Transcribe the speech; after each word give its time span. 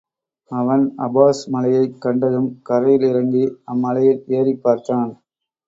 அவன் 0.51 0.85
அபாஸ் 0.99 1.41
மலையைக் 1.47 2.01
கண்டதும், 2.01 2.49
கரையில் 2.63 3.07
இறங்கி 3.09 3.43
அம்மலையில் 3.67 4.21
ஏறிப் 4.39 4.63
பார்த்தான். 4.63 5.11